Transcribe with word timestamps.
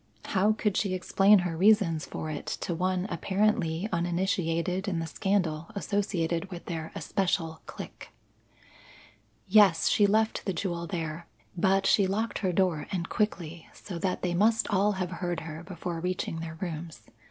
How 0.25 0.53
could 0.53 0.77
she 0.77 0.95
explain 0.95 1.37
her 1.45 1.55
reasons 1.55 2.07
for 2.07 2.31
it 2.31 2.47
to 2.61 2.73
one 2.73 3.05
apparently 3.11 3.87
uninitiated 3.91 4.87
in 4.87 4.97
the 4.97 5.05
scandal 5.05 5.67
associated 5.75 6.49
with 6.49 6.65
their 6.65 6.91
especial 6.95 7.61
clique. 7.67 8.09
Yes, 9.47 9.89
she 9.89 10.07
left 10.07 10.45
the 10.45 10.53
jewel 10.53 10.87
there; 10.87 11.27
but 11.55 11.85
she 11.85 12.07
locked 12.07 12.39
her 12.39 12.51
door 12.51 12.87
and 12.91 13.09
quickly, 13.09 13.67
so 13.75 13.99
that 13.99 14.23
they 14.23 14.33
must 14.33 14.67
all 14.69 14.93
have 14.93 15.11
heard 15.11 15.41
her 15.41 15.61
before 15.63 15.99
reaching 15.99 16.39
their 16.39 16.55
rooms. 16.59 17.03